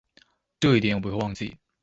[0.59, 1.59] 這一點我不會忘記